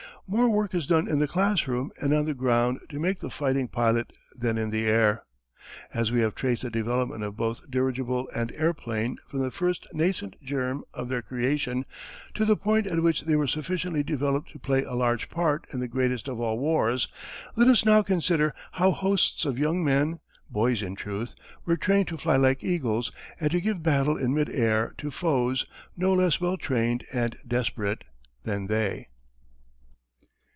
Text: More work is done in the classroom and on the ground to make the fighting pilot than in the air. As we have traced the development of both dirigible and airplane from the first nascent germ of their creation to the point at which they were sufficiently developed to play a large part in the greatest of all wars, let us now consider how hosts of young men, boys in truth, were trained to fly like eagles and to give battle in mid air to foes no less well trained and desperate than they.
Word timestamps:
More 0.27 0.49
work 0.49 0.73
is 0.73 0.87
done 0.87 1.09
in 1.09 1.19
the 1.19 1.27
classroom 1.27 1.91
and 1.99 2.13
on 2.13 2.23
the 2.23 2.33
ground 2.33 2.79
to 2.87 3.01
make 3.01 3.19
the 3.19 3.29
fighting 3.29 3.67
pilot 3.67 4.13
than 4.33 4.57
in 4.57 4.69
the 4.69 4.85
air. 4.85 5.25
As 5.93 6.09
we 6.09 6.21
have 6.21 6.35
traced 6.35 6.61
the 6.61 6.69
development 6.69 7.21
of 7.25 7.35
both 7.35 7.69
dirigible 7.69 8.29
and 8.33 8.49
airplane 8.53 9.17
from 9.27 9.41
the 9.41 9.51
first 9.51 9.85
nascent 9.91 10.37
germ 10.41 10.85
of 10.93 11.09
their 11.09 11.21
creation 11.21 11.83
to 12.33 12.45
the 12.45 12.55
point 12.55 12.87
at 12.87 13.03
which 13.03 13.23
they 13.23 13.35
were 13.35 13.45
sufficiently 13.45 14.03
developed 14.03 14.51
to 14.53 14.59
play 14.59 14.85
a 14.85 14.93
large 14.93 15.29
part 15.29 15.67
in 15.73 15.81
the 15.81 15.87
greatest 15.89 16.29
of 16.29 16.39
all 16.39 16.57
wars, 16.57 17.09
let 17.57 17.67
us 17.67 17.83
now 17.83 18.01
consider 18.01 18.53
how 18.73 18.91
hosts 18.91 19.43
of 19.43 19.59
young 19.59 19.83
men, 19.83 20.21
boys 20.49 20.81
in 20.81 20.95
truth, 20.95 21.35
were 21.65 21.75
trained 21.75 22.07
to 22.07 22.15
fly 22.17 22.37
like 22.37 22.63
eagles 22.63 23.11
and 23.41 23.51
to 23.51 23.59
give 23.59 23.83
battle 23.83 24.15
in 24.15 24.33
mid 24.33 24.49
air 24.49 24.93
to 24.97 25.11
foes 25.11 25.65
no 25.97 26.13
less 26.13 26.39
well 26.39 26.55
trained 26.55 27.03
and 27.11 27.35
desperate 27.45 28.05
than 28.45 28.67
they. 28.67 29.09